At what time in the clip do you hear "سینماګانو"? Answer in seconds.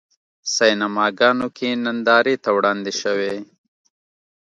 0.55-1.47